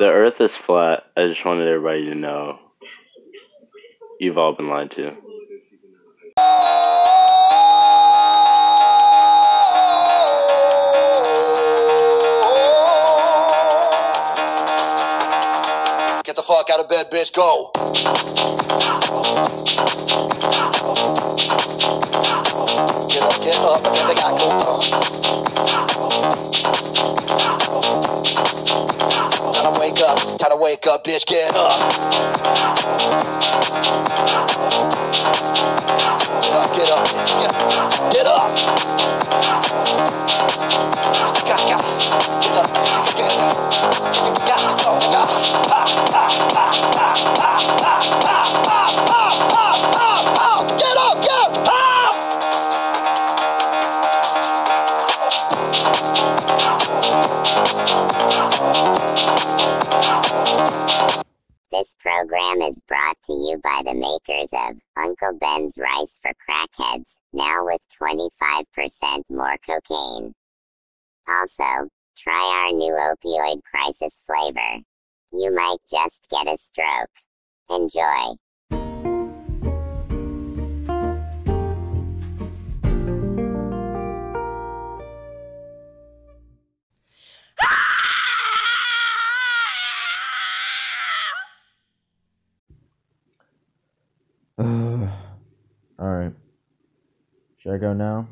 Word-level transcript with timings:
The 0.00 0.06
Earth 0.06 0.40
is 0.40 0.50
flat. 0.64 1.04
I 1.14 1.26
just 1.26 1.44
wanted 1.44 1.68
everybody 1.68 2.06
to 2.06 2.14
know. 2.14 2.58
You've 4.18 4.38
all 4.38 4.56
been 4.56 4.70
lied 4.70 4.90
to. 4.92 5.10
Get 16.24 16.34
the 16.34 16.42
fuck 16.48 16.70
out 16.70 16.80
of 16.80 16.88
bed, 16.88 17.10
bitch. 17.12 17.34
Go. 17.34 17.70
Get 23.10 23.22
up, 23.22 23.42
get 23.42 23.60
up, 23.60 23.82
get 23.82 24.06
the 24.08 24.14
guy 24.14 24.34
go. 24.38 24.50
Wake 30.60 30.86
up, 30.86 31.04
bitch. 31.04 31.24
Get 31.26 31.56
up. 31.56 31.80
Get 36.42 36.52
up, 36.52 36.76
get 36.76 36.90
up, 36.90 37.06
get, 37.40 38.12
get 38.12 38.26
up. 38.26 38.56
Get 41.46 41.56
up, 41.56 41.76
get 42.42 42.54
up, 42.56 42.70
get 43.16 43.30
up. 43.30 43.50
Got 44.46 44.60
to 44.68 44.84
go, 44.84 44.90
got 45.10 46.59
Crackheads, 66.78 67.04
now 67.32 67.64
with 67.64 67.80
25% 68.00 69.22
more 69.28 69.56
cocaine. 69.66 70.32
Also, 71.28 71.88
try 72.16 72.64
our 72.64 72.72
new 72.72 72.92
opioid 72.92 73.60
crisis 73.62 74.20
flavor. 74.26 74.82
You 75.32 75.54
might 75.54 75.78
just 75.88 76.26
get 76.30 76.46
a 76.48 76.56
stroke. 76.58 77.10
Enjoy. 77.68 78.36
Should 97.60 97.72
I 97.72 97.78
go 97.78 97.92
now? 97.92 98.26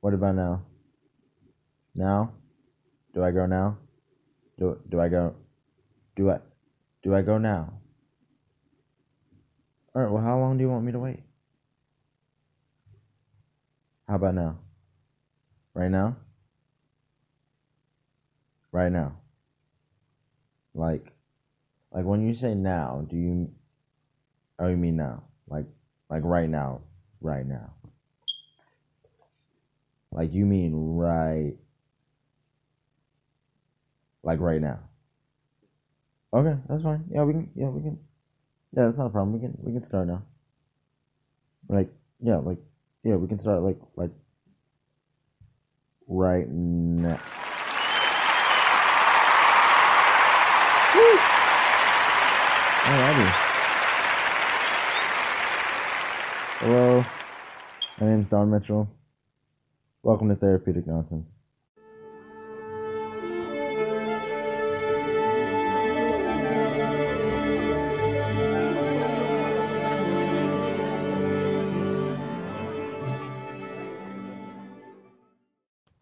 What 0.00 0.14
about 0.14 0.36
now? 0.36 0.62
Now? 1.96 2.32
Do 3.12 3.24
I 3.24 3.32
go 3.32 3.46
now? 3.46 3.76
Do 4.56 4.78
do 4.88 5.00
I 5.00 5.08
go? 5.08 5.34
Do 6.14 6.30
I 6.30 6.38
do 7.02 7.14
I 7.14 7.22
go 7.22 7.38
now? 7.38 7.72
All 9.94 10.02
right. 10.02 10.12
Well, 10.12 10.22
how 10.22 10.38
long 10.38 10.56
do 10.58 10.62
you 10.62 10.70
want 10.70 10.84
me 10.84 10.92
to 10.92 10.98
wait? 11.00 11.24
How 14.06 14.14
about 14.14 14.36
now? 14.36 14.58
Right 15.74 15.90
now? 15.90 16.16
Right 18.70 18.92
now. 18.92 19.16
Like, 20.72 21.12
like 21.92 22.04
when 22.04 22.26
you 22.26 22.34
say 22.34 22.54
now, 22.54 23.04
do 23.10 23.16
you? 23.16 23.50
Oh, 24.58 24.68
you 24.68 24.76
mean 24.76 24.96
now? 24.96 25.22
Like, 25.48 25.66
like 26.10 26.22
right 26.24 26.48
now, 26.48 26.80
right 27.20 27.46
now. 27.46 27.74
Like 30.10 30.32
you 30.32 30.46
mean 30.46 30.74
right? 30.74 31.54
Like 34.22 34.40
right 34.40 34.60
now. 34.60 34.80
Okay, 36.32 36.58
that's 36.68 36.82
fine. 36.82 37.04
Yeah, 37.10 37.22
we 37.22 37.32
can. 37.32 37.50
Yeah, 37.54 37.68
we 37.68 37.82
can. 37.82 37.98
Yeah, 38.72 38.86
that's 38.86 38.98
not 38.98 39.06
a 39.06 39.10
problem. 39.10 39.32
We 39.32 39.40
can. 39.40 39.56
We 39.62 39.72
can 39.72 39.84
start 39.84 40.08
now. 40.08 40.22
Like, 41.68 41.90
yeah, 42.20 42.36
like, 42.36 42.58
yeah, 43.02 43.16
we 43.16 43.28
can 43.28 43.38
start 43.38 43.62
like, 43.62 43.78
like, 43.96 44.10
right 46.06 46.48
now. 46.48 47.20
Alrighty. 52.84 53.47
Hello, 56.60 57.04
my 58.00 58.06
name's 58.08 58.26
Don 58.26 58.50
Mitchell. 58.50 58.90
Welcome 60.02 60.28
to 60.28 60.34
Therapeutic 60.34 60.88
Nonsense. 60.88 61.28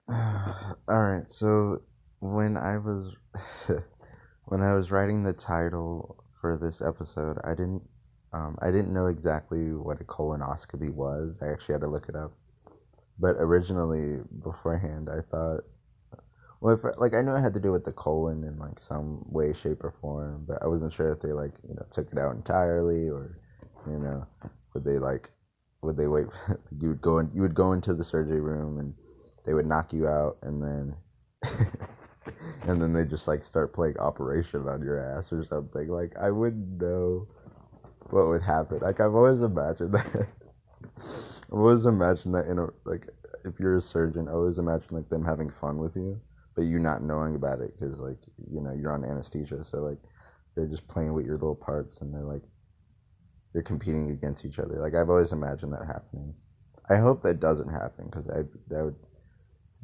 Alright, 0.88 1.30
so 1.30 1.82
when 2.20 2.56
I 2.56 2.78
was 2.78 3.14
when 4.46 4.62
I 4.62 4.72
was 4.72 4.90
writing 4.90 5.22
the 5.22 5.34
title 5.34 6.24
for 6.40 6.56
this 6.56 6.80
episode, 6.80 7.36
I 7.44 7.50
didn't 7.50 7.82
um, 8.36 8.58
I 8.60 8.66
didn't 8.66 8.92
know 8.92 9.06
exactly 9.06 9.72
what 9.72 10.00
a 10.00 10.04
colonoscopy 10.04 10.92
was. 10.92 11.38
I 11.40 11.48
actually 11.48 11.72
had 11.72 11.80
to 11.80 11.86
look 11.86 12.08
it 12.08 12.16
up. 12.16 12.32
But 13.18 13.36
originally, 13.38 14.22
beforehand, 14.42 15.08
I 15.08 15.22
thought, 15.30 15.64
well, 16.60 16.78
like 16.98 17.14
I 17.14 17.22
knew 17.22 17.34
it 17.34 17.40
had 17.40 17.54
to 17.54 17.60
do 17.60 17.72
with 17.72 17.86
the 17.86 17.92
colon 17.92 18.44
in 18.44 18.58
like 18.58 18.78
some 18.78 19.24
way, 19.26 19.54
shape, 19.54 19.82
or 19.82 19.94
form, 20.02 20.44
but 20.46 20.62
I 20.62 20.66
wasn't 20.66 20.92
sure 20.92 21.12
if 21.12 21.20
they 21.20 21.32
like 21.32 21.52
you 21.66 21.74
know 21.74 21.86
took 21.90 22.12
it 22.12 22.18
out 22.18 22.34
entirely 22.34 23.08
or 23.08 23.38
you 23.86 23.98
know 23.98 24.26
would 24.74 24.84
they 24.84 24.98
like 24.98 25.30
would 25.80 25.96
they 25.96 26.06
wait? 26.06 26.26
you 26.80 26.88
would 26.88 27.00
go 27.00 27.18
in, 27.20 27.30
you 27.34 27.40
would 27.40 27.54
go 27.54 27.72
into 27.72 27.94
the 27.94 28.04
surgery 28.04 28.40
room 28.40 28.78
and 28.78 28.92
they 29.46 29.54
would 29.54 29.66
knock 29.66 29.92
you 29.92 30.08
out 30.08 30.36
and 30.42 30.62
then 30.62 30.96
and 32.62 32.82
then 32.82 32.92
they 32.92 33.04
just 33.04 33.28
like 33.28 33.44
start 33.44 33.72
playing 33.72 33.96
operation 33.98 34.68
on 34.68 34.82
your 34.82 34.98
ass 34.98 35.32
or 35.32 35.44
something 35.44 35.88
like 35.88 36.12
i 36.20 36.28
wouldn't 36.30 36.80
know 36.80 37.28
what 38.12 38.28
would 38.28 38.42
happen. 38.42 38.78
Like 38.80 39.00
i've 39.00 39.14
always 39.14 39.40
imagined 39.42 39.92
that 39.94 40.28
i've 40.96 41.52
always 41.52 41.86
imagined 41.86 42.34
that 42.34 42.46
in 42.46 42.58
a 42.58 42.66
like 42.84 43.08
if 43.44 43.58
you're 43.60 43.76
a 43.76 43.82
surgeon 43.82 44.28
i 44.28 44.32
always 44.32 44.58
imagine 44.58 44.88
like 44.90 45.08
them 45.08 45.24
having 45.24 45.50
fun 45.50 45.78
with 45.78 45.94
you 45.96 46.20
but 46.54 46.62
you 46.62 46.78
not 46.78 47.02
knowing 47.02 47.34
about 47.36 47.60
it 47.60 47.78
because 47.78 47.98
like 48.00 48.18
you 48.50 48.60
know 48.60 48.72
you're 48.72 48.92
on 48.92 49.04
anesthesia 49.04 49.62
so 49.64 49.78
like 49.78 49.98
they're 50.56 50.66
just 50.66 50.88
playing 50.88 51.12
with 51.12 51.26
your 51.26 51.34
little 51.36 51.54
parts 51.54 52.00
and 52.00 52.12
they're 52.12 52.24
like 52.24 52.42
they're 53.52 53.62
competing 53.62 54.10
against 54.10 54.44
each 54.44 54.58
other. 54.58 54.80
Like 54.80 54.94
i've 54.94 55.10
always 55.10 55.32
imagined 55.32 55.72
that 55.72 55.86
happening. 55.86 56.34
I 56.90 56.96
hope 56.96 57.22
that 57.22 57.40
doesn't 57.40 57.68
happen 57.68 58.06
because 58.06 58.28
i 58.28 58.42
that 58.68 58.84
would 58.84 58.96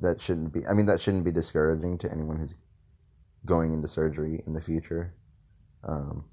that 0.00 0.20
shouldn't 0.20 0.52
be 0.52 0.66
i 0.66 0.72
mean 0.72 0.86
that 0.86 1.00
shouldn't 1.00 1.24
be 1.24 1.30
discouraging 1.30 1.98
to 1.98 2.10
anyone 2.10 2.38
who's 2.38 2.54
going 3.46 3.72
into 3.74 3.88
surgery 3.88 4.42
in 4.46 4.52
the 4.54 4.60
future. 4.60 5.14
Um, 5.84 6.24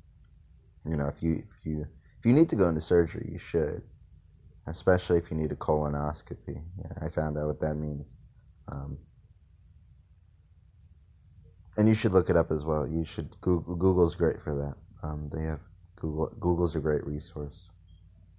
you 0.89 0.97
know 0.97 1.07
if 1.07 1.22
you 1.22 1.44
if 1.59 1.66
you 1.66 1.81
if 2.19 2.25
you 2.25 2.33
need 2.33 2.50
to 2.50 2.55
go 2.55 2.67
into 2.67 2.81
surgery 2.81 3.29
you 3.31 3.39
should. 3.39 3.81
Especially 4.67 5.17
if 5.17 5.31
you 5.31 5.38
need 5.38 5.51
a 5.51 5.55
colonoscopy. 5.55 6.61
Yeah, 6.77 6.91
i 7.01 7.09
found 7.09 7.38
out 7.38 7.47
what 7.47 7.59
that 7.61 7.75
means. 7.75 8.07
Um, 8.72 9.00
and 11.77 11.88
you 11.88 11.95
should 11.95 12.12
look 12.12 12.30
it 12.30 12.38
up 12.38 12.51
as 12.51 12.63
well. 12.65 12.88
You 12.88 13.03
should 13.03 13.30
google 13.41 13.75
google's 13.75 14.15
great 14.15 14.41
for 14.44 14.53
that. 14.56 15.07
Um, 15.07 15.30
they 15.33 15.44
have 15.44 15.62
google 15.95 16.27
google's 16.39 16.75
a 16.75 16.80
great 16.80 17.06
resource. 17.06 17.69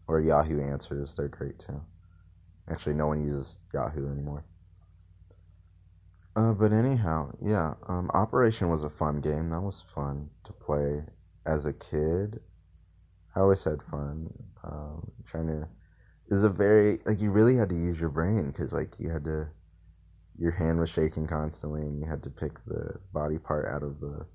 Or 0.06 0.20
yahoo 0.20 0.60
answers 0.60 1.14
they're 1.14 1.28
great 1.28 1.58
too. 1.58 1.80
Actually 2.68 2.94
no 2.94 3.08
one 3.08 3.24
uses 3.24 3.58
yahoo 3.72 4.10
anymore. 4.12 4.44
Uh, 6.36 6.52
but 6.52 6.72
anyhow, 6.72 7.30
yeah, 7.44 7.74
um, 7.88 8.08
Operation 8.14 8.70
was 8.70 8.84
a 8.84 8.90
fun 8.90 9.20
game. 9.20 9.50
That 9.50 9.60
was 9.60 9.82
fun 9.94 10.30
to 10.44 10.52
play 10.52 11.02
as 11.46 11.66
a 11.66 11.72
kid. 11.72 12.40
I 13.34 13.40
always 13.40 13.62
had 13.64 13.82
fun 13.90 14.32
um, 14.64 15.10
trying 15.26 15.46
to. 15.48 15.68
It 16.30 16.34
was 16.34 16.44
a 16.44 16.48
very 16.48 17.00
like 17.06 17.20
you 17.20 17.30
really 17.30 17.56
had 17.56 17.68
to 17.70 17.74
use 17.74 17.98
your 17.98 18.08
brain 18.08 18.50
because 18.50 18.72
like 18.72 18.94
you 18.98 19.10
had 19.10 19.24
to. 19.24 19.48
Your 20.38 20.52
hand 20.52 20.80
was 20.80 20.88
shaking 20.88 21.26
constantly, 21.26 21.82
and 21.82 22.00
you 22.00 22.06
had 22.06 22.22
to 22.22 22.30
pick 22.30 22.64
the 22.64 22.98
body 23.12 23.38
part 23.38 23.68
out 23.68 23.82
of 23.82 24.00
the 24.00 24.26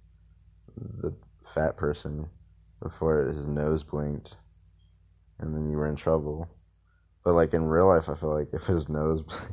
the 1.01 1.13
fat 1.53 1.77
person 1.77 2.27
before 2.81 3.25
his 3.27 3.47
nose 3.47 3.83
blinked, 3.83 4.35
and 5.39 5.55
then 5.55 5.69
you 5.69 5.77
were 5.77 5.89
in 5.89 5.95
trouble. 5.95 6.47
But 7.23 7.33
like 7.33 7.53
in 7.53 7.65
real 7.65 7.87
life, 7.87 8.07
I 8.07 8.15
feel 8.15 8.37
like 8.37 8.49
if 8.53 8.63
his 8.63 8.87
nose 8.87 9.21
blinked 9.21 9.51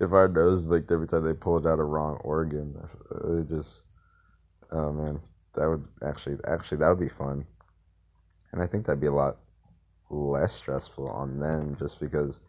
if 0.00 0.12
our 0.12 0.28
nose 0.28 0.62
blinked 0.62 0.90
every 0.90 1.06
time 1.06 1.24
they 1.24 1.32
pulled 1.32 1.66
out 1.66 1.78
a 1.78 1.84
wrong 1.84 2.16
organ, 2.22 2.76
it 3.24 3.48
just 3.48 3.82
oh 4.72 4.92
man, 4.92 5.20
that 5.54 5.68
would 5.68 5.86
actually 6.06 6.36
actually 6.46 6.78
that 6.78 6.88
would 6.88 7.00
be 7.00 7.08
fun, 7.08 7.44
and 8.52 8.62
I 8.62 8.66
think 8.66 8.86
that'd 8.86 9.00
be 9.00 9.06
a 9.06 9.12
lot 9.12 9.38
less 10.10 10.52
stressful 10.52 11.08
on 11.08 11.38
them 11.38 11.76
just 11.78 12.00
because 12.00 12.40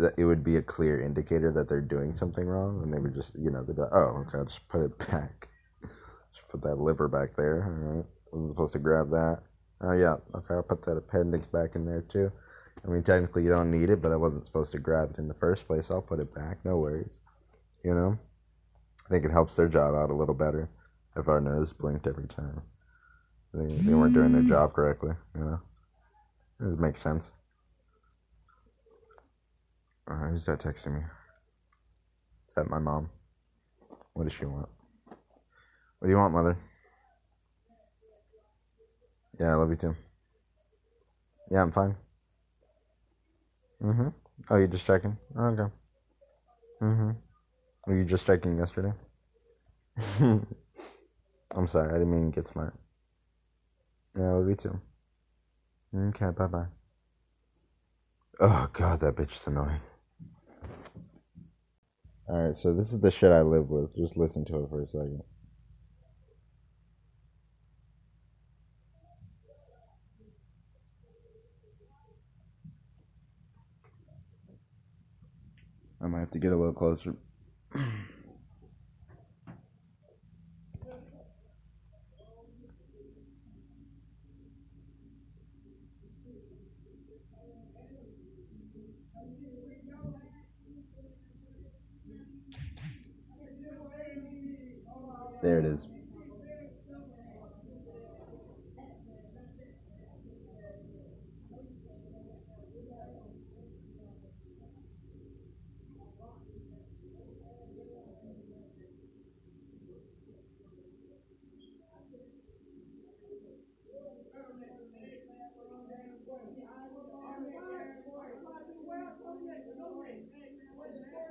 th- 0.00 0.12
it 0.16 0.24
would 0.24 0.44
be 0.44 0.56
a 0.56 0.62
clear 0.62 1.00
indicator 1.00 1.50
that 1.52 1.68
they're 1.68 1.80
doing 1.80 2.14
something 2.14 2.46
wrong, 2.46 2.82
and 2.82 2.92
they 2.92 2.98
would 2.98 3.14
just 3.14 3.32
you 3.38 3.50
know 3.50 3.62
they'd 3.62 3.78
like, 3.78 3.92
oh 3.92 4.24
okay, 4.26 4.38
I'll 4.38 4.44
just 4.44 4.66
put 4.68 4.82
it 4.82 4.98
back, 5.10 5.48
just 6.34 6.48
put 6.48 6.62
that 6.62 6.78
liver 6.78 7.08
back 7.08 7.36
there. 7.36 7.64
All 7.64 7.96
right, 7.96 8.06
wasn't 8.32 8.50
supposed 8.50 8.72
to 8.72 8.78
grab 8.78 9.10
that. 9.10 9.40
Oh 9.80 9.92
yeah, 9.92 10.16
okay, 10.34 10.54
I'll 10.54 10.62
put 10.62 10.84
that 10.86 10.96
appendix 10.96 11.46
back 11.46 11.74
in 11.74 11.84
there 11.84 12.02
too. 12.02 12.32
I 12.84 12.88
mean, 12.88 13.02
technically 13.02 13.42
you 13.42 13.50
don't 13.50 13.70
need 13.70 13.90
it, 13.90 14.00
but 14.00 14.12
I 14.12 14.16
wasn't 14.16 14.46
supposed 14.46 14.72
to 14.72 14.78
grab 14.78 15.10
it 15.12 15.18
in 15.18 15.28
the 15.28 15.34
first 15.34 15.66
place. 15.66 15.90
I'll 15.90 16.00
put 16.00 16.20
it 16.20 16.32
back. 16.34 16.58
No 16.64 16.78
worries. 16.78 17.18
You 17.82 17.94
know, 17.94 18.18
I 19.04 19.08
think 19.08 19.24
it 19.24 19.30
helps 19.30 19.56
their 19.56 19.68
job 19.68 19.94
out 19.94 20.10
a 20.10 20.14
little 20.14 20.34
better 20.34 20.68
if 21.18 21.28
our 21.28 21.40
nose 21.40 21.72
blinked 21.72 22.06
every 22.06 22.28
time. 22.28 22.62
They, 23.52 23.66
they 23.66 23.94
weren't 23.94 24.14
doing 24.14 24.32
their 24.32 24.42
job 24.42 24.72
correctly. 24.72 25.12
You 25.34 25.40
know, 25.40 25.60
it 26.60 26.78
makes 26.78 27.00
sense. 27.00 27.30
Uh, 30.08 30.28
who's 30.28 30.44
that 30.44 30.60
texting 30.60 30.94
me? 30.94 31.00
Is 32.48 32.54
that 32.54 32.70
my 32.70 32.78
mom? 32.78 33.10
What 34.14 34.24
does 34.24 34.32
she 34.32 34.44
want? 34.44 34.68
What 35.98 36.06
do 36.06 36.08
you 36.08 36.16
want, 36.16 36.32
mother? 36.32 36.56
Yeah, 39.40 39.52
I 39.52 39.54
love 39.54 39.70
you 39.70 39.76
too. 39.76 39.96
Yeah, 41.50 41.62
I'm 41.62 41.72
fine. 41.72 41.96
Mm-hmm. 43.82 44.08
Oh, 44.50 44.56
you're 44.56 44.66
just 44.66 44.86
checking? 44.86 45.16
Okay. 45.36 45.72
Mm-hmm. 46.82 47.10
Were 47.86 47.96
you 47.96 48.04
just 48.04 48.26
checking 48.26 48.58
yesterday? 48.58 48.92
I'm 51.54 51.66
sorry, 51.66 51.90
I 51.90 51.92
didn't 51.94 52.10
mean 52.10 52.30
get 52.30 52.46
smart. 52.46 52.74
Yeah, 54.16 54.24
I 54.24 54.32
love 54.32 54.48
you 54.48 54.54
too. 54.54 54.80
Okay, 55.96 56.30
bye 56.36 56.46
bye. 56.46 56.66
Oh 58.40 58.68
god, 58.72 59.00
that 59.00 59.16
bitch 59.16 59.36
is 59.36 59.46
annoying. 59.46 59.80
Alright, 62.28 62.58
so 62.58 62.74
this 62.74 62.92
is 62.92 63.00
the 63.00 63.10
shit 63.10 63.32
I 63.32 63.40
live 63.40 63.70
with. 63.70 63.96
Just 63.96 64.16
listen 64.16 64.44
to 64.46 64.64
it 64.64 64.68
for 64.68 64.82
a 64.82 64.86
second. 64.86 65.22
I 76.00 76.06
might 76.06 76.20
have 76.20 76.30
to 76.32 76.38
get 76.38 76.52
a 76.52 76.56
little 76.56 76.74
closer. 76.74 77.14
There 95.40 95.60
it 95.60 95.64
is. 95.66 95.86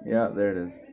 Yeah, 0.03 0.29
there 0.29 0.51
it 0.51 0.57
is. 0.57 0.86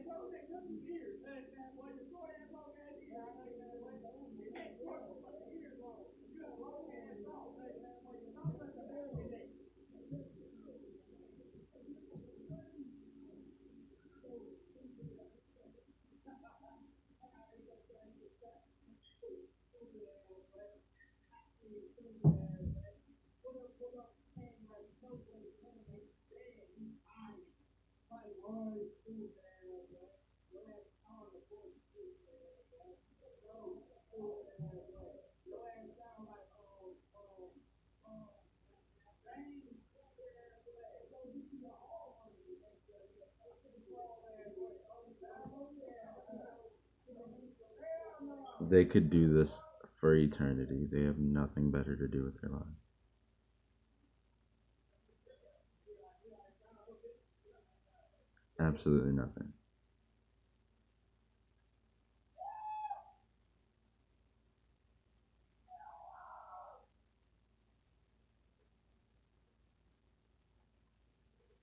They 48.71 48.85
could 48.85 49.11
do 49.11 49.33
this 49.33 49.51
for 50.01 50.15
eternity. 50.15 50.89
They 50.91 51.03
have 51.03 51.19
nothing 51.19 51.71
better 51.71 51.97
to 51.97 52.09
do 52.09 52.25
with 52.25 52.41
their 52.41 52.51
lives. 52.51 52.84
Absolutely 58.75 59.13
nothing. 59.13 59.53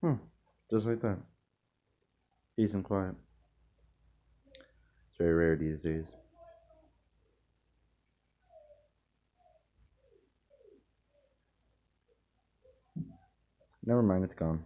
Hmm. 0.02 0.14
Just 0.72 0.86
like 0.86 1.02
that. 1.02 1.18
Peace 2.56 2.74
and 2.74 2.84
quiet. 2.84 3.16
It's 5.10 5.18
very 5.18 5.34
rare 5.34 5.56
these 5.58 5.82
days. 5.82 6.06
Never 13.84 14.02
mind, 14.02 14.24
it's 14.24 14.34
gone. 14.34 14.64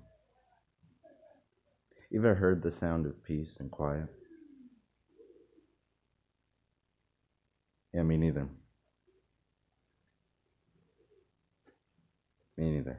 You 2.15 2.21
ever 2.21 2.33
heard 2.33 2.63
the 2.63 2.71
sound 2.71 3.05
of 3.05 3.21
peace 3.25 3.57
and 3.59 3.69
quiet? 3.69 4.07
Yeah, 7.93 8.03
me 8.03 8.15
neither. 8.15 8.47
Me 12.57 12.71
neither. 12.71 12.97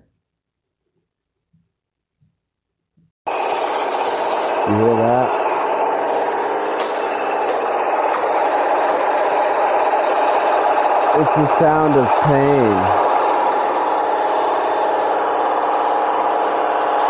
You 4.68 4.74
hear 4.74 4.96
that? 5.00 5.28
It's 11.22 11.36
the 11.36 11.46
sound 11.58 11.96
of 11.96 12.06
pain. 12.22 12.76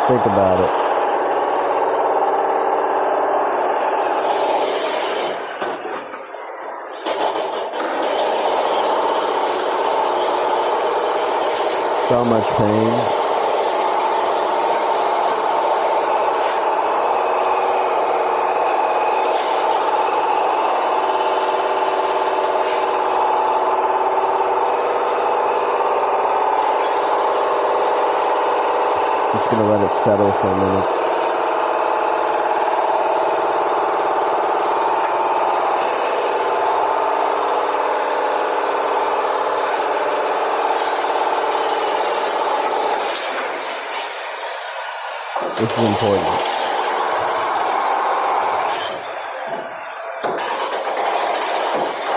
Think 0.07 0.25
about 0.33 0.61
it. 0.61 0.86
So 12.17 12.25
much 12.25 12.49
pain. 12.57 12.89
Just 29.35 29.51
gonna 29.51 29.69
let 29.69 29.83
it 29.83 29.95
settle 30.03 30.33
for 30.33 30.49
a 30.49 30.57
minute. 30.57 31.06
is 45.77 45.83
important. 45.85 46.27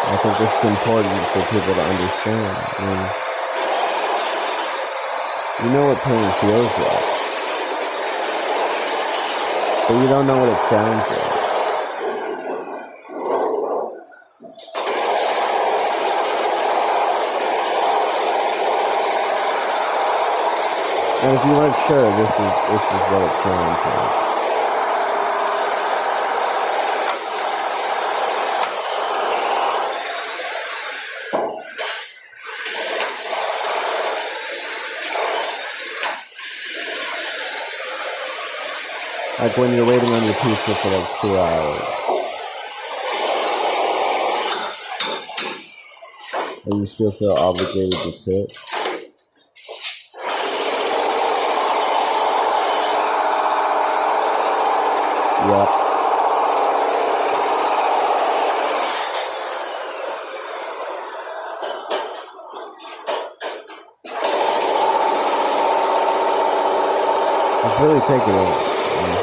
I 0.01 0.17
think 0.23 0.37
this 0.37 0.51
is 0.57 0.63
important 0.63 1.19
for 1.31 1.41
people 1.51 1.73
to 1.75 1.83
understand. 1.83 2.55
You 5.61 5.69
know 5.71 5.85
what 5.87 5.99
pain 6.03 6.31
feels 6.39 6.73
like, 6.79 7.07
but 9.87 9.95
you 10.01 10.07
don't 10.07 10.25
know 10.25 10.37
what 10.37 10.49
it 10.49 10.61
sounds 10.69 11.09
like. 11.09 11.38
And 21.21 21.37
if 21.37 21.43
you 21.43 21.51
weren't 21.51 21.75
sure, 21.85 22.09
this 22.15 22.29
is 22.29 22.37
this 22.37 22.81
is 22.81 23.01
what 23.11 23.21
it 23.21 23.35
sounds 23.43 23.85
like. 23.85 24.29
Like 39.39 39.57
when 39.57 39.73
you're 39.73 39.85
waiting 39.85 40.09
on 40.13 40.23
your 40.23 40.35
pizza 40.35 40.75
for 40.75 40.89
like 40.89 41.19
two 41.19 41.37
hours. 41.37 41.81
And 46.65 46.79
you 46.79 46.85
still 46.85 47.11
feel 47.11 47.33
obligated 47.33 47.91
to 47.91 48.11
tip. 48.13 48.51
Just 67.61 67.77
really 67.79 67.99
take 68.01 68.25
it 68.27 68.35
in. 68.35 68.55
you 68.95 69.07
know. 69.07 69.19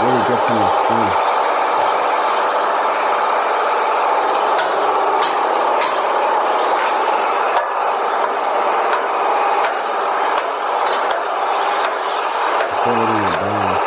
Really 0.00 0.22
gets 0.22 0.48
in 0.48 0.56
your 0.56 0.70
skin. 0.70 1.18
Feel 12.84 13.02
it 13.02 13.10
in 13.10 13.20
your 13.22 13.32
bones. 13.32 13.84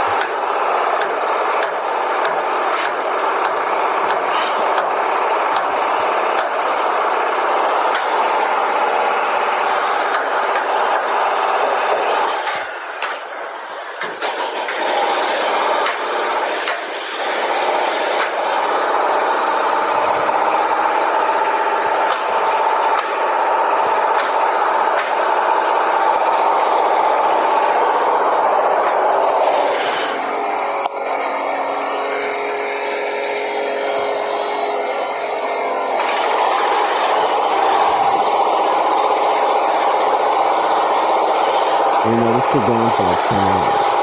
You 42.03 42.17
know, 42.17 42.33
this 42.33 42.40
could 42.51 42.65
go 42.65 42.73
on 42.75 42.91
for 42.91 43.03
like 43.03 43.23
10 43.29 43.45
hours. 43.45 44.01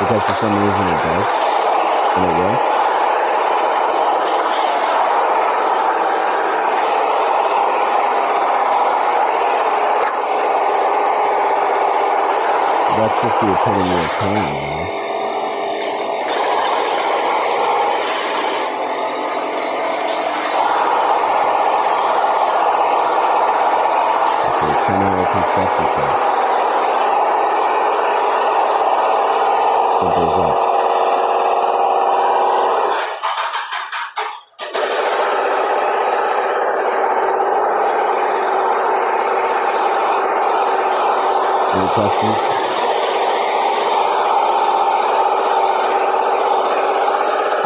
Because 0.00 0.24
for 0.24 0.34
some 0.34 0.56
reason 0.56 0.88
it 0.88 1.02
does. 1.02 1.26
And 2.16 2.24
it 2.24 2.32
will. 2.32 2.56
That's 12.96 13.20
just 13.20 13.38
the 13.40 13.52
epitome 13.52 14.00
of 14.00 14.16
pain, 14.18 14.56
you 14.64 15.05
It's 24.88 24.94
a 24.94 24.98
10 24.98 25.02
hour 25.02 25.26
construction 25.32 25.86
site. 25.96 26.18
Simple 29.98 30.26
as 30.26 30.34
that. 30.38 30.56
Any 41.74 41.88
questions? 41.96 42.40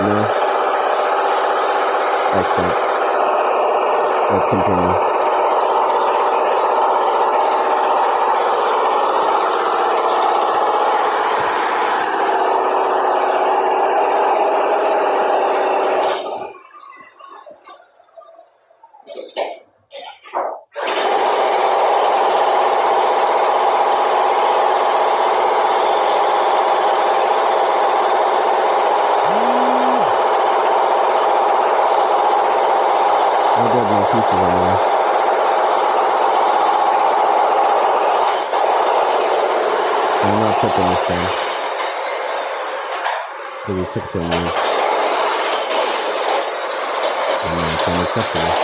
No? 0.00 0.16
Excellent. 2.40 2.78
Let's 4.30 4.46
continue. 4.48 5.10
I'll 33.60 33.68
get 33.74 33.84
my 33.90 34.00
pizza 34.04 34.36
right 34.36 34.54
now. 34.56 34.76
I'm 40.24 40.36
not 40.40 40.54
tipping 40.60 40.88
this 40.88 41.04
time. 41.06 41.30
You 43.92 44.00
to 44.00 44.18
me. 44.18 44.23
And 44.23 44.32
then 47.59 47.68
it's 47.75 47.88
unacceptable. 47.88 48.54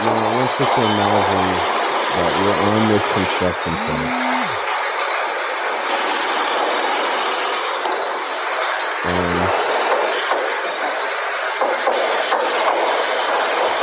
Now, 0.00 0.16
I 0.16 0.34
want 0.34 0.50
you 0.58 0.64
to 0.64 0.80
imagine 0.80 1.48
that 2.16 2.32
you're 2.40 2.58
on 2.64 2.80
this 2.88 3.04
construction 3.12 3.74
site. 3.76 4.27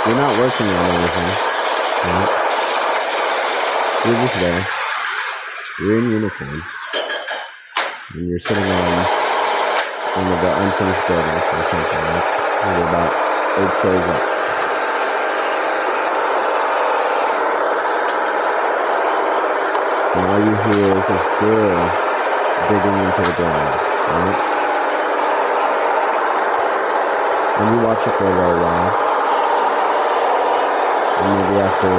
You're 0.06 0.16
not 0.16 0.38
working 0.38 0.68
on 0.68 0.86
anything. 0.86 1.34
Right? 2.06 2.30
You're 4.06 4.22
just 4.22 4.36
there. 4.36 4.68
You're 5.80 5.98
in 5.98 6.12
uniform. 6.12 6.64
And 8.14 8.30
you're 8.30 8.40
sitting 8.40 8.64
on 8.64 9.08
one 10.14 10.32
of 10.32 10.42
the 10.42 10.52
unfinished 10.62 11.08
buildings 11.08 11.42
or 11.42 11.64
something, 11.72 12.02
right? 12.06 12.24
You're 12.78 12.86
about 12.86 13.14
eight 13.58 13.74
stories 13.80 14.06
up. 14.06 14.22
And 20.14 20.26
all 20.26 20.40
you 20.40 20.56
hear 20.56 20.98
is 21.00 21.08
this 21.08 21.26
girl 21.40 21.92
digging 22.70 22.98
into 23.02 23.22
the 23.24 23.34
ground, 23.34 23.74
right? 24.08 24.38
And 27.58 27.76
you 27.76 27.88
watch 27.88 28.06
it 28.06 28.14
for 28.14 28.26
a 28.26 28.30
little 28.30 28.62
while. 28.62 29.05
And 31.16 31.26
maybe 31.32 31.56
after 31.64 31.92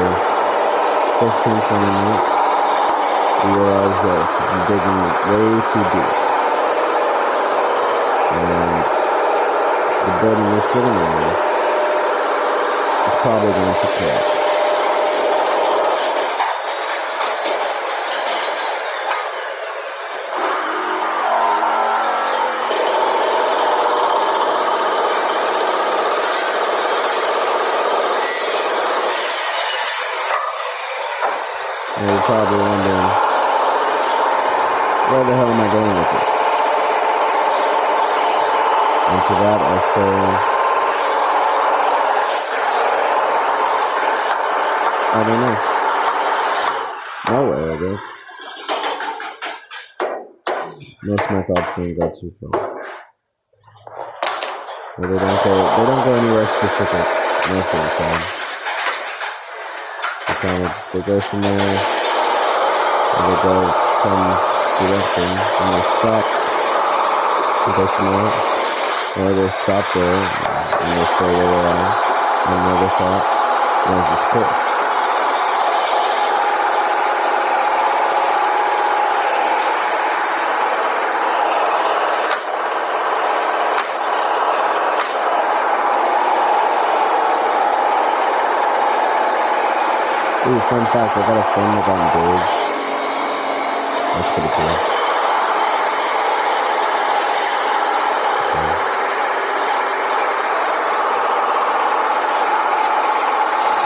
15, 1.19 1.57
20 1.57 1.89
minutes, 1.97 2.33
you 3.45 3.51
realize 3.57 3.99
that 4.05 4.19
it's 4.27 4.37
digging 4.69 5.01
way 5.31 5.47
too 5.73 5.85
deep. 5.93 6.13
And 8.37 8.85
the 10.05 10.13
building 10.21 10.47
you're 10.53 10.69
sitting 10.69 10.97
in 11.01 11.17
is 13.07 13.17
probably 13.23 13.53
going 13.53 13.73
to 13.73 13.89
collapse. 13.97 14.33
And 31.97 32.05
you're 32.11 32.21
probably 32.25 32.59
wondering, 32.59 33.11
where 35.09 35.25
the 35.25 35.33
hell 35.35 35.49
am 35.49 35.61
I 35.61 35.69
going 35.73 35.97
with 35.97 36.11
this? 36.13 36.27
And 39.09 39.23
to 39.23 39.35
that 39.35 39.61
I 39.63 39.79
say, 39.95 40.11
I 45.15 45.23
don't 45.23 45.41
know. 45.41 45.57
Nowhere, 47.31 47.67
I 47.71 47.75
guess. 47.81 48.03
Most 51.05 51.23
of 51.23 51.31
my 51.31 51.43
thoughts 51.43 51.71
don't 51.77 51.95
go 51.95 52.07
too 52.11 52.33
far. 52.41 52.51
Or 54.99 55.07
they 55.07 55.19
don't 55.19 55.41
go, 55.45 55.55
they 55.77 55.85
don't 55.87 56.03
go 56.05 56.13
anywhere 56.15 56.47
specific 56.49 57.07
most 57.49 57.71
of 57.75 57.79
the 57.79 57.91
time. 57.95 58.23
They 60.27 60.35
kind 60.35 60.63
of, 60.67 60.73
they 60.93 61.01
go 61.07 61.21
somewhere, 61.21 61.79
or 63.15 63.23
they 63.23 63.39
go 63.41 63.55
some 64.03 64.25
direction, 64.83 65.31
and 65.31 65.69
they 65.75 65.85
stop, 65.95 66.25
they 67.67 67.73
go 67.77 67.87
somewhere, 67.97 68.56
or 69.17 69.33
they 69.33 69.49
stop 69.65 69.85
there, 69.95 70.13
and 70.13 70.93
they 71.01 71.07
stay 71.17 71.33
where 71.33 71.49
they 71.49 71.57
are, 71.57 71.89
and 72.47 72.61
another 72.61 72.91
shot, 72.97 73.23
and 73.87 73.97
it's 74.13 74.27
course. 74.31 74.61
Ooh, 90.47 90.61
fun 90.69 90.85
fact, 90.93 91.17
I 91.17 91.21
got 91.27 91.39
a 91.39 91.43
friend 91.55 91.73
that 91.75 91.85
got 91.87 91.99
engaged. 92.07 92.55
That's 94.15 94.31
pretty 94.31 94.51
cool. 94.55 94.75
Okay. 98.47 98.71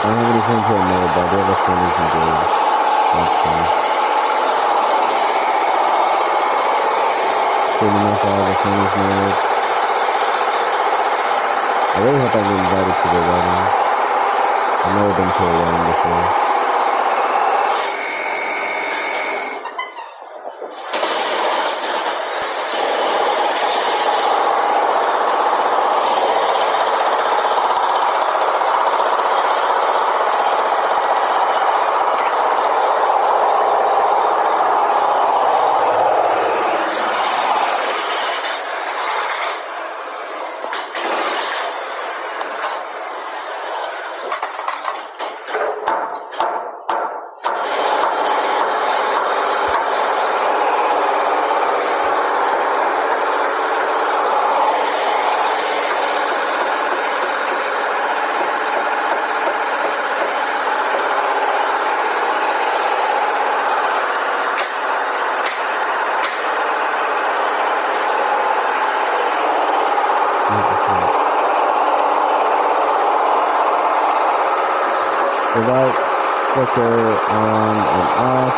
don't 0.11 0.25
have 0.25 0.35
any 0.35 0.43
friends 0.43 0.67
who 0.67 0.73
are 0.75 0.87
married, 0.91 1.11
but 1.15 1.23
I 1.23 1.29
do 1.31 1.35
have 1.39 1.47
a 1.47 1.57
friend 1.63 1.79
who's 1.81 1.97
engaged. 2.03 2.51
That's 3.11 3.35
fun. 3.41 3.59
Soon 7.79 7.93
enough, 7.95 8.19
I 8.19 8.31
have 8.35 8.49
a 8.51 8.57
friend 8.59 8.75
who's 8.81 8.95
married. 8.99 9.37
I 11.91 11.97
really 12.03 12.19
hope 12.19 12.35
I 12.35 12.41
get 12.43 12.59
invited 12.59 12.95
to 12.99 13.07
their 13.07 13.25
wedding. 13.31 13.61
I've 14.81 14.95
never 14.99 15.13
been 15.15 15.31
to 15.31 15.43
a 15.43 15.51
wedding 15.63 15.85
before. 15.91 16.51
The 75.51 75.59
lights 75.67 76.11
flicker 76.73 77.19
on 77.29 77.75
and 77.77 78.07
off. 78.21 78.55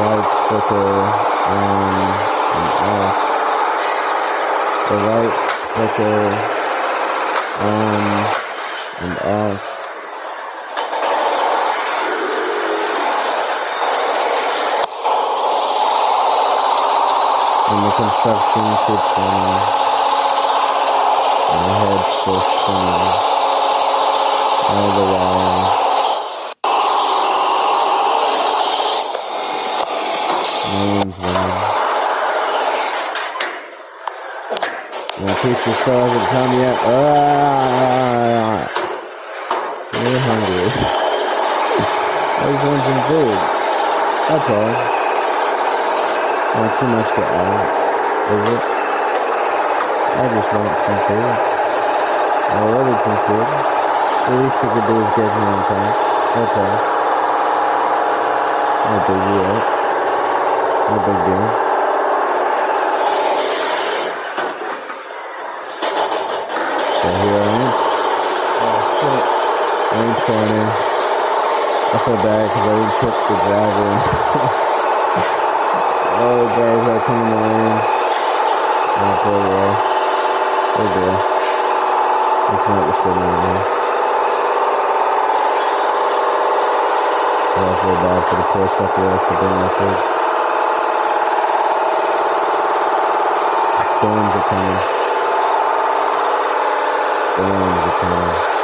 Lights 0.00 0.34
flicker 0.48 0.90
on 1.46 1.78
and 2.54 2.70
off. 2.90 3.18
The 4.88 4.96
lights 4.96 5.46
flicker 5.74 6.20
on 7.60 8.02
and 9.00 9.14
off. 9.18 9.62
And 17.70 17.80
the 17.84 17.90
construction 17.94 18.66
keeps 18.86 19.10
running. 19.16 19.62
My 21.50 21.62
head's 21.78 22.10
still 22.20 22.40
spinning 22.40 23.34
all 24.66 24.90
the 24.98 25.04
while. 25.12 25.93
Teacher 35.44 35.76
still 35.76 36.00
hasn't 36.08 36.24
come 36.32 36.56
yet. 36.56 36.72
Ah, 36.88 38.64
really 39.92 40.16
hungry. 40.24 40.72
I 40.72 42.48
just 42.48 42.64
want 42.64 42.80
some 42.80 43.04
food. 43.12 43.36
That's 44.24 44.48
all. 44.48 44.72
Not 46.56 46.72
too 46.80 46.88
much 46.88 47.12
to 47.12 47.20
ask, 47.20 47.76
is 48.32 48.40
it? 48.40 48.62
I 50.16 50.32
just 50.32 50.48
want 50.48 50.80
some 50.80 51.00
food. 51.12 51.28
I 51.28 52.64
ordered 52.64 53.04
some 53.04 53.20
food. 53.28 53.44
The 53.44 54.32
least 54.40 54.56
you 54.64 54.72
could 54.72 54.86
do 54.88 54.96
is 54.96 55.12
get 55.12 55.28
here 55.28 55.44
on 55.44 55.60
time. 55.68 55.92
That's 56.40 56.56
all. 56.56 56.72
No 58.88 58.96
big 59.12 59.20
deal. 59.28 59.60
No 60.88 60.96
big 61.04 61.20
deal. 61.28 61.73
Here 67.04 67.36
I 67.36 67.44
am. 67.52 67.68
Oh 68.64 68.80
shit. 68.96 69.24
Rain's 69.92 70.20
pouring 70.24 70.56
in. 70.56 70.64
I 70.64 71.98
feel 72.00 72.16
bad 72.16 72.48
because 72.48 72.64
I 72.64 72.74
didn't 72.80 72.96
tip 72.96 73.12
the 73.28 73.36
driver. 73.44 73.92
oh, 76.16 76.48
guys 76.48 76.80
are 76.88 77.04
coming 77.04 77.28
in 77.28 77.36
the 77.36 77.50
rain. 77.52 77.76
Oh, 78.96 79.14
poor 79.20 79.40
boy. 79.52 79.68
Oh 80.80 80.88
dear. 80.96 81.12
That's 82.48 82.68
not 82.72 82.86
what's 82.88 83.00
going 83.04 83.20
on 83.20 83.36
here. 83.52 83.74
I 87.54 87.76
feel 87.84 87.96
bad 88.00 88.24
for 88.28 88.36
the 88.36 88.48
poor 88.48 88.68
sucker 88.80 89.12
to 89.28 89.34
bring 89.38 89.56
my 89.60 89.68
food. 89.76 90.24
Storms 94.00 94.34
are 94.36 94.48
coming 94.48 95.03
around 97.36 97.74
the 97.74 97.94
car. 97.98 98.54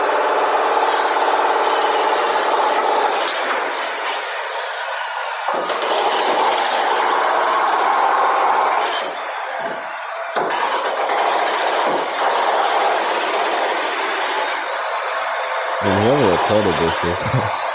And 15.83 15.95
whoever 16.05 16.31
recorded 16.31 16.75
this 16.79 16.97
was 17.03 17.19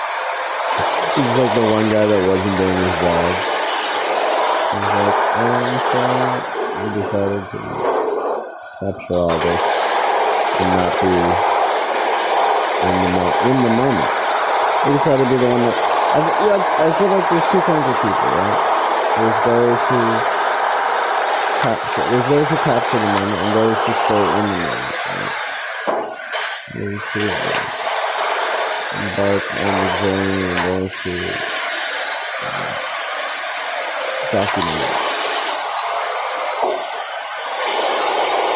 like 1.38 1.56
the 1.56 1.62
one 1.72 1.90
guy 1.92 2.06
that 2.06 2.22
wasn't 2.30 2.58
doing 2.58 2.80
his 2.84 2.96
job. 3.04 3.36
He's 4.72 4.94
like, 4.96 5.20
oh, 5.36 5.80
so 5.92 6.00
we 6.84 6.90
decided 7.02 7.44
to 7.52 7.60
capture 8.80 9.14
all 9.16 9.40
this 9.40 9.85
and 10.60 10.72
not 10.74 10.94
be 11.02 11.08
in 11.08 12.96
the, 13.02 13.10
mo- 13.10 13.38
in 13.50 13.64
the 13.64 13.70
moment. 13.70 14.12
We 14.86 14.94
decided 14.94 15.26
to 15.26 15.30
be 15.30 15.38
the 15.38 15.50
one 15.50 15.64
that. 15.66 15.78
I, 16.16 16.20
I 16.88 16.94
feel 16.98 17.10
like 17.10 17.30
there's 17.30 17.48
two 17.52 17.62
kinds 17.62 17.88
of 17.88 17.96
people, 18.02 18.30
right? 18.38 18.60
There's 19.18 19.42
those 19.46 19.80
who 19.90 20.02
capture. 21.62 22.04
There's 22.10 22.30
those 22.30 22.48
who 22.50 22.58
capture 22.58 23.00
the 23.00 23.06
moment, 23.06 23.42
and 23.42 23.56
those 23.56 23.78
who 23.80 23.94
stay 24.06 24.24
in 24.40 24.46
the 24.46 24.58
moment. 24.58 24.96
Right? 25.08 25.34
Those 26.76 27.02
who 27.14 27.22
embark 29.00 29.44
on 29.56 29.74
the 29.82 29.92
journey, 30.02 30.44
and 30.50 30.58
those 30.60 30.94
who 31.04 31.18
uh, 32.46 32.76
document 34.32 34.82
it. 34.82 35.15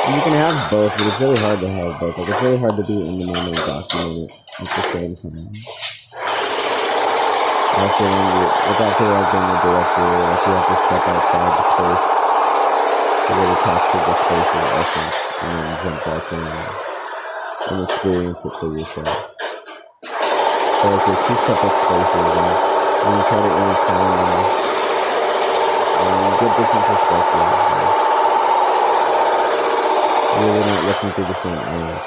And 0.10 0.18
you 0.18 0.24
can 0.24 0.34
have 0.34 0.72
both, 0.72 0.98
but 0.98 1.06
it's 1.06 1.22
really 1.22 1.38
hard 1.40 1.62
to 1.62 1.70
have 1.70 2.00
both. 2.00 2.18
Like 2.18 2.30
it's 2.30 2.42
really 2.42 2.58
hard 2.58 2.78
to 2.78 2.84
be 2.84 2.98
in 2.98 3.20
the 3.20 3.26
moment 3.28 3.58
and 3.60 3.68
document 3.68 4.32
it 4.32 4.66
at 4.66 4.76
the 4.76 4.84
same 4.92 5.16
time. 5.18 5.54
I 7.78 7.90
feel 7.90 8.10
like 8.10 8.34
you- 8.34 8.54
without 8.70 8.98
feeling 8.98 9.14
like 9.22 9.32
being 9.32 9.52
a 9.52 9.62
director, 9.62 10.26
like 10.26 10.48
you 10.48 10.56
have 10.56 10.66
to 10.68 10.76
step 10.78 11.08
outside 11.08 11.56
the 11.58 11.64
space 11.64 12.02
to 13.28 13.34
really 13.36 13.56
capture 13.58 14.00
the 14.00 14.16
space's 14.16 14.66
essence 14.74 15.16
and 15.42 15.54
then 15.56 15.78
jump 15.84 16.04
back 16.04 16.32
in 16.32 16.68
and 17.70 17.90
experience 17.90 18.46
it 18.46 18.54
for 18.60 18.76
yourself. 18.78 19.32
So 20.82 20.88
like 20.90 21.06
they're 21.06 21.16
two 21.28 21.38
separate 21.38 21.76
spaces 21.76 22.36
and, 22.36 22.58
you 23.06 23.24
try 23.24 23.42
to 23.42 23.50
intertwine 23.50 24.18
them 24.18 24.46
and 26.00 26.38
get 26.40 26.56
different 26.56 26.88
perspectives. 26.88 27.70
And 27.70 27.94
really 30.38 30.60
not 30.62 30.86
looking 30.86 31.12
through 31.14 31.26
the 31.26 31.34
same 31.42 31.58
eyes. 31.58 32.02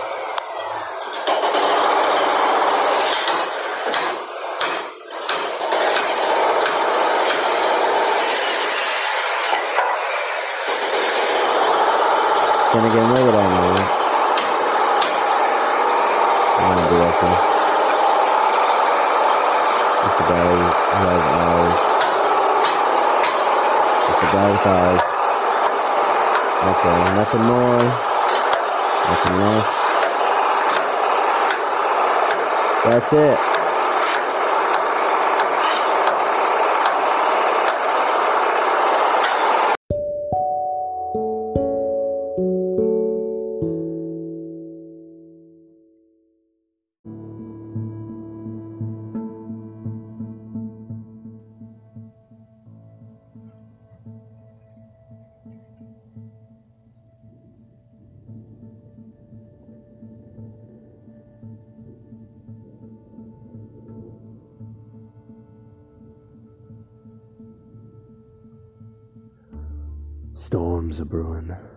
Then 12.73 12.85
again, 12.91 13.11
what 13.11 13.23
would 13.23 13.35
I 13.35 13.47
know? 13.53 13.75
right? 13.75 14.03
I'm 16.63 16.79
a 16.79 16.85
director. 16.89 17.33
Just 20.03 20.21
a 20.21 20.25
guy 20.31 20.47
who 20.49 20.59
has 21.03 21.23
eyes. 21.43 21.81
Just 24.07 24.23
a 24.23 24.29
guy 24.33 24.47
with 24.53 24.67
eyes. 24.67 25.05
That's 26.63 26.85
all. 26.87 27.05
Nothing 27.17 27.43
more. 27.43 28.12
Nothing 29.09 29.39
less. 29.41 29.93
That's 32.85 33.13
it. 33.13 33.62
Storms 70.53 71.01
are 71.01 71.07
brewing. 71.07 71.72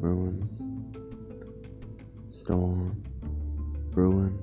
Brewing. 0.00 0.48
Storm 2.42 3.02
brewing. 3.90 4.38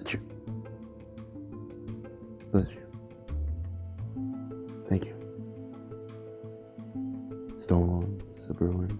Achoo. 0.00 0.20
Bless 2.50 2.68
you. 2.70 2.86
Thank 4.88 5.04
you. 5.06 5.14
Storms 7.62 8.48
are 8.48 8.54
brewing. 8.54 8.98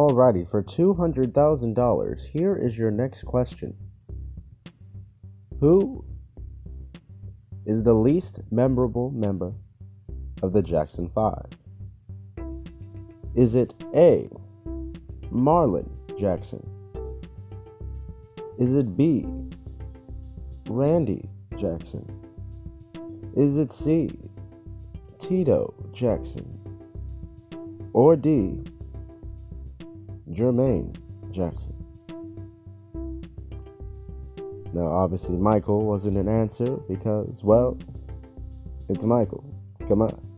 Alrighty, 0.00 0.50
for 0.50 0.62
$200,000, 0.62 2.24
here 2.24 2.56
is 2.56 2.74
your 2.74 2.90
next 2.90 3.22
question. 3.22 3.76
Who 5.60 6.06
is 7.66 7.82
the 7.82 7.92
least 7.92 8.40
memorable 8.50 9.10
member 9.10 9.52
of 10.42 10.54
the 10.54 10.62
Jackson 10.62 11.10
5? 11.14 11.44
Is 13.34 13.54
it 13.54 13.74
A. 13.94 14.30
Marlon 15.30 15.90
Jackson? 16.18 16.66
Is 18.58 18.72
it 18.72 18.96
B. 18.96 19.26
Randy 20.70 21.28
Jackson? 21.58 22.10
Is 23.36 23.58
it 23.58 23.70
C. 23.70 24.08
Tito 25.20 25.74
Jackson? 25.92 26.58
Or 27.92 28.16
D. 28.16 28.62
Jermaine 30.32 30.94
Jackson? 31.32 31.74
Now, 34.72 34.86
obviously 34.86 35.36
Michael 35.36 35.84
wasn't 35.84 36.16
an 36.16 36.28
answer 36.28 36.76
because, 36.88 37.40
well, 37.42 37.76
it's 38.88 39.02
Michael. 39.02 39.44
Come 39.88 40.02
on. 40.02 40.29